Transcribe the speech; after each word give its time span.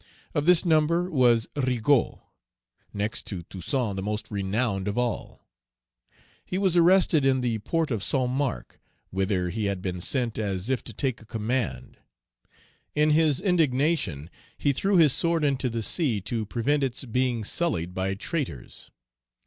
Of 0.33 0.45
this 0.47 0.65
number 0.65 1.11
was 1.11 1.47
Rigaud, 1.55 2.23
next 2.91 3.27
to 3.27 3.43
Toussaint 3.43 3.95
the 3.97 4.01
most 4.01 4.31
renowned 4.31 4.87
of 4.87 4.97
all. 4.97 5.45
He 6.43 6.57
was 6.57 6.75
arrested 6.75 7.23
in 7.23 7.41
the 7.41 7.59
port 7.59 7.91
of 7.91 8.01
Saint 8.01 8.31
Marc, 8.31 8.79
whither 9.11 9.49
he 9.51 9.65
had 9.65 9.79
been 9.79 10.01
sent 10.01 10.39
as 10.39 10.71
if 10.71 10.83
to 10.85 10.93
take 10.93 11.21
a 11.21 11.25
command. 11.25 11.97
In 12.95 13.11
his 13.11 13.39
indignation, 13.39 14.31
he 14.57 14.73
threw 14.73 14.97
his 14.97 15.13
sword 15.13 15.43
into 15.43 15.69
the 15.69 15.83
sea 15.83 16.19
to 16.21 16.47
prevent 16.47 16.81
its 16.83 17.05
being 17.05 17.43
sullied 17.43 17.93
by 17.93 18.15
traitors. 18.15 18.89